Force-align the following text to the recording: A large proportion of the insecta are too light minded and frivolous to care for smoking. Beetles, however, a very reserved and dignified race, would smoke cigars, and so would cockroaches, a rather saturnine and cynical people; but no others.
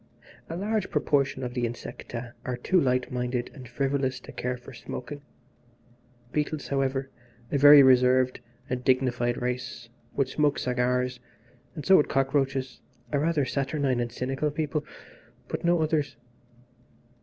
A 0.49 0.57
large 0.57 0.89
proportion 0.89 1.43
of 1.43 1.53
the 1.53 1.63
insecta 1.67 2.33
are 2.43 2.57
too 2.57 2.81
light 2.81 3.11
minded 3.11 3.51
and 3.53 3.69
frivolous 3.69 4.19
to 4.21 4.31
care 4.31 4.57
for 4.57 4.73
smoking. 4.73 5.21
Beetles, 6.31 6.69
however, 6.69 7.11
a 7.51 7.59
very 7.59 7.83
reserved 7.83 8.39
and 8.67 8.83
dignified 8.83 9.39
race, 9.39 9.89
would 10.15 10.27
smoke 10.27 10.57
cigars, 10.57 11.19
and 11.75 11.85
so 11.85 11.97
would 11.97 12.09
cockroaches, 12.09 12.81
a 13.11 13.19
rather 13.19 13.45
saturnine 13.45 13.99
and 13.99 14.11
cynical 14.11 14.49
people; 14.49 14.83
but 15.47 15.63
no 15.63 15.83
others. 15.83 16.15